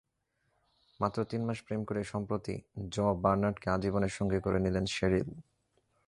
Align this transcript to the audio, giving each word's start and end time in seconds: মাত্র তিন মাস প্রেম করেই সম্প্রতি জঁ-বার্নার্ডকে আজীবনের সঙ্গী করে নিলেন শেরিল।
মাত্র 0.99 1.17
তিন 1.23 1.41
মাস 1.45 1.59
প্রেম 1.61 1.81
করেই 1.83 2.03
সম্প্রতি 2.03 2.55
জঁ-বার্নার্ডকে 2.89 3.67
আজীবনের 3.69 4.09
সঙ্গী 4.09 4.39
করে 4.39 4.59
নিলেন 4.59 4.85
শেরিল। 4.85 5.29